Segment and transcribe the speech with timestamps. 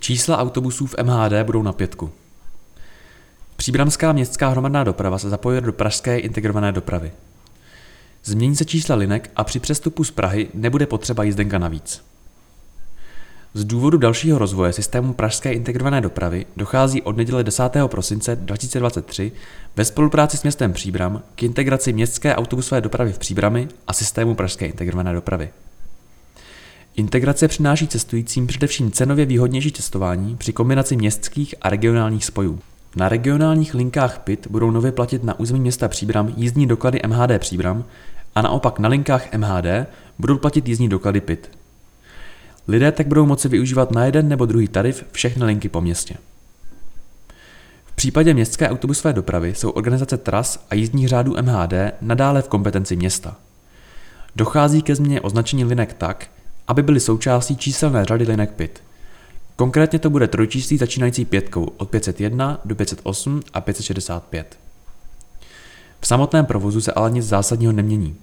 [0.00, 2.10] Čísla autobusů v MHD budou na pětku.
[3.56, 7.12] Příbramská městská hromadná doprava se zapojuje do pražské integrované dopravy.
[8.24, 12.02] Změní se čísla linek a při přestupu z Prahy nebude potřeba jízdenka navíc.
[13.54, 17.62] Z důvodu dalšího rozvoje systému pražské integrované dopravy dochází od neděle 10.
[17.86, 19.32] prosince 2023
[19.76, 24.66] ve spolupráci s městem Příbram k integraci městské autobusové dopravy v Příbrami a systému pražské
[24.66, 25.50] integrované dopravy.
[27.00, 32.58] Integrace přináší cestujícím především cenově výhodnější cestování při kombinaci městských a regionálních spojů.
[32.96, 37.84] Na regionálních linkách PIT budou nově platit na území města Příbram jízdní doklady MHD Příbram
[38.34, 39.86] a naopak na linkách MHD
[40.18, 41.50] budou platit jízdní doklady PIT.
[42.68, 46.14] Lidé tak budou moci využívat na jeden nebo druhý tarif všechny linky po městě.
[47.84, 52.96] V případě městské autobusové dopravy jsou organizace tras a jízdních řádů MHD nadále v kompetenci
[52.96, 53.36] města.
[54.36, 56.28] Dochází ke změně označení linek tak,
[56.70, 58.82] aby byly součástí číselné řady linek PIT.
[59.56, 64.58] Konkrétně to bude trojčíslí začínající pětkou od 501 do 508 a 565.
[66.00, 68.16] V samotném provozu se ale nic zásadního nemění.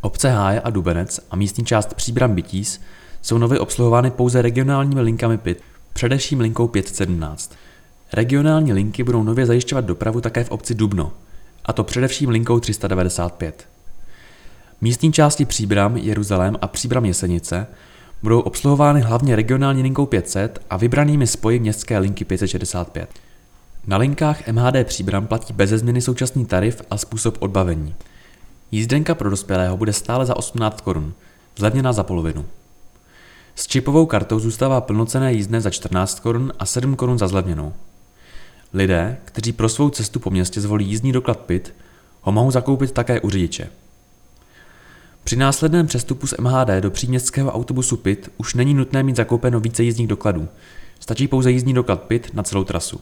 [0.00, 2.80] Obce Háje a Dubenec a místní část Příbram Bytíz
[3.22, 5.60] jsou nově obsluhovány pouze regionálními linkami PIT,
[5.92, 7.54] především linkou 517.
[8.12, 11.12] Regionální linky budou nově zajišťovat dopravu také v obci Dubno,
[11.64, 13.67] a to především linkou 395.
[14.80, 17.66] Místní části Příbram, Jeruzalém a Příbram Jesenice
[18.22, 23.08] budou obsluhovány hlavně regionální linkou 500 a vybranými spoji městské linky 565.
[23.86, 27.94] Na linkách MHD Příbram platí beze změny současný tarif a způsob odbavení.
[28.70, 31.14] Jízdenka pro dospělého bude stále za 18 korun,
[31.56, 32.44] zlevněná za polovinu.
[33.54, 37.72] S čipovou kartou zůstává plnocené jízdné za 14 korun a 7 korun za zlevněnou.
[38.74, 41.74] Lidé, kteří pro svou cestu po městě zvolí jízdní doklad PIT,
[42.22, 43.68] ho mohou zakoupit také u řidiče.
[45.28, 49.82] Při následném přestupu z MHD do příměstského autobusu PIT už není nutné mít zakoupeno více
[49.82, 50.48] jízdních dokladů.
[51.00, 53.00] Stačí pouze jízdní doklad PIT na celou trasu.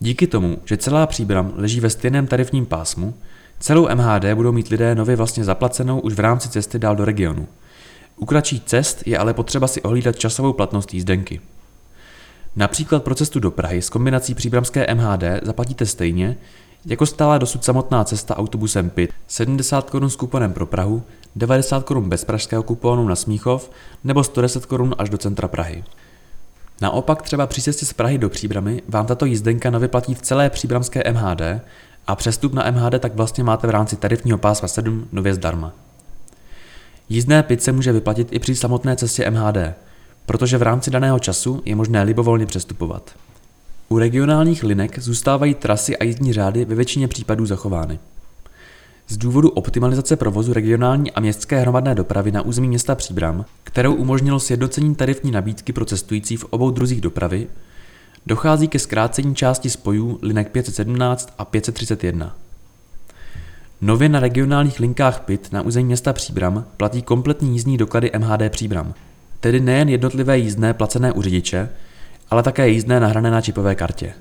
[0.00, 3.14] Díky tomu, že celá příbram leží ve stejném tarifním pásmu,
[3.60, 7.48] celou MHD budou mít lidé nově vlastně zaplacenou už v rámci cesty dál do regionu.
[8.16, 11.40] U kratší cest je ale potřeba si ohlídat časovou platnost jízdenky.
[12.56, 16.36] Například pro cestu do Prahy s kombinací příbramské MHD zaplatíte stejně,
[16.86, 21.02] jako stála dosud samotná cesta autobusem PIT 70 korun s kuponem pro Prahu,
[21.36, 23.70] 90 korun bez pražského kuponu na Smíchov
[24.04, 25.84] nebo 110 korun až do centra Prahy.
[26.80, 31.12] Naopak třeba při cestě z Prahy do Příbramy vám tato jízdenka nevyplatí v celé příbramské
[31.12, 31.42] MHD
[32.06, 35.72] a přestup na MHD tak vlastně máte v rámci tarifního pásma 7 nově zdarma.
[37.08, 39.56] Jízdné PIT se může vyplatit i při samotné cestě MHD,
[40.26, 43.10] protože v rámci daného času je možné libovolně přestupovat.
[43.88, 47.98] U regionálních linek zůstávají trasy a jízdní řády ve většině případů zachovány.
[49.08, 54.40] Z důvodu optimalizace provozu regionální a městské hromadné dopravy na území města Příbram, kterou umožnilo
[54.40, 57.46] sjednocení tarifní nabídky pro cestující v obou druzích dopravy,
[58.26, 62.36] dochází ke zkrácení části spojů linek 517 a 531.
[63.80, 68.94] Nově na regionálních linkách PIT na území města Příbram platí kompletní jízdní doklady MHD Příbram,
[69.40, 71.68] tedy nejen jednotlivé jízdné placené u řidiče,
[72.30, 74.14] ale také jízdné nahrané na čipové kartě.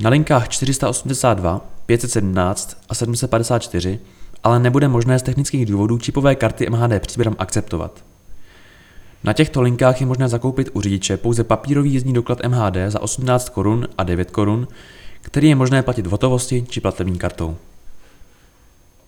[0.00, 4.00] Na linkách 482, 517 a 754
[4.46, 8.04] ale nebude možné z technických důvodů čipové karty MHD Příbram akceptovat.
[9.24, 13.48] Na těchto linkách je možné zakoupit u řidiče pouze papírový jízdní doklad MHD za 18
[13.48, 14.68] korun a 9 korun,
[15.20, 17.56] který je možné platit v hotovosti či platební kartou.